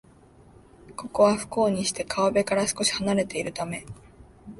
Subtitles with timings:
[0.97, 3.85] ここは、不幸にして川辺から少しはなれているため